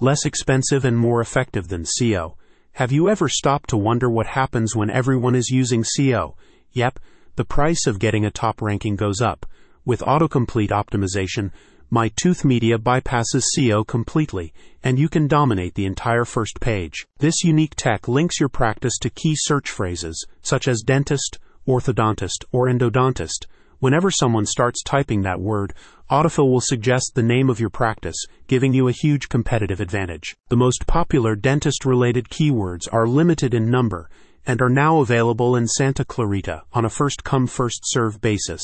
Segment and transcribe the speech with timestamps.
[0.00, 2.34] less expensive and more effective than SEO.
[2.72, 6.34] Have you ever stopped to wonder what happens when everyone is using SEO?
[6.72, 6.98] Yep,
[7.36, 9.44] the price of getting a top ranking goes up.
[9.84, 11.50] With autocomplete optimization,
[11.90, 17.06] my Tooth Media bypasses SEO completely, and you can dominate the entire first page.
[17.18, 22.68] This unique tech links your practice to key search phrases, such as dentist, orthodontist, or
[22.68, 23.46] endodontist.
[23.80, 25.72] Whenever someone starts typing that word,
[26.10, 30.36] Autofill will suggest the name of your practice, giving you a huge competitive advantage.
[30.50, 34.10] The most popular dentist related keywords are limited in number
[34.44, 38.62] and are now available in Santa Clarita on a first come first serve basis.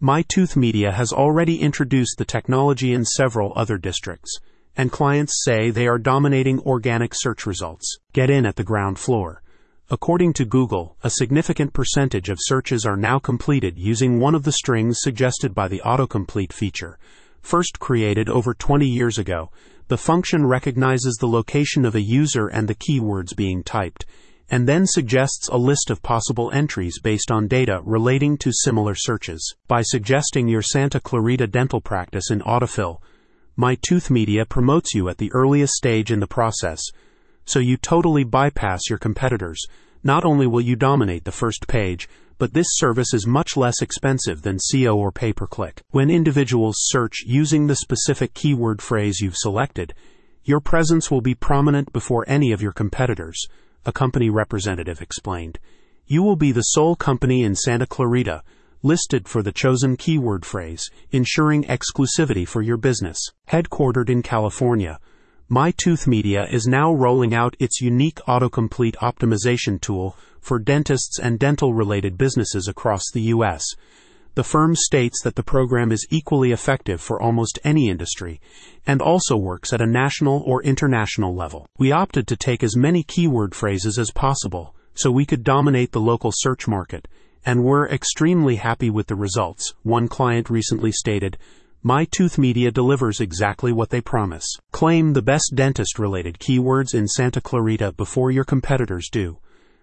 [0.00, 4.38] My Tooth Media has already introduced the technology in several other districts,
[4.76, 7.98] and clients say they are dominating organic search results.
[8.12, 9.41] Get in at the ground floor.
[9.90, 14.52] According to Google, a significant percentage of searches are now completed using one of the
[14.52, 16.98] strings suggested by the autocomplete feature.
[17.40, 19.50] First created over 20 years ago,
[19.88, 24.06] the function recognizes the location of a user and the keywords being typed
[24.52, 29.54] and then suggests a list of possible entries based on data relating to similar searches.
[29.66, 32.98] By suggesting your Santa Clarita dental practice in Autofill,
[33.56, 36.82] My Tooth Media promotes you at the earliest stage in the process,
[37.44, 39.60] so you totally bypass your competitors.
[40.02, 44.42] Not only will you dominate the first page, but this service is much less expensive
[44.42, 45.82] than SEO or pay per click.
[45.90, 49.94] When individuals search using the specific keyword phrase you've selected,
[50.44, 53.46] your presence will be prominent before any of your competitors
[53.84, 55.58] a company representative explained.
[56.06, 58.42] You will be the sole company in Santa Clarita
[58.82, 63.18] listed for the chosen keyword phrase, ensuring exclusivity for your business.
[63.48, 64.98] Headquartered in California,
[65.54, 71.38] My Tooth Media is now rolling out its unique autocomplete optimization tool for dentists and
[71.38, 73.62] dental related businesses across the U.S.
[74.34, 78.40] The firm states that the program is equally effective for almost any industry
[78.86, 81.66] and also works at a national or international level.
[81.76, 86.00] We opted to take as many keyword phrases as possible so we could dominate the
[86.00, 87.06] local search market,
[87.44, 89.74] and we're extremely happy with the results.
[89.82, 91.36] One client recently stated,
[91.84, 94.46] my Tooth Media delivers exactly what they promise.
[94.70, 99.38] Claim the best dentist related keywords in Santa Clarita before your competitors do.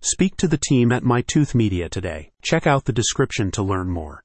[0.00, 2.30] Speak to the team at My Tooth Media today.
[2.40, 4.20] Check out the description to learn more.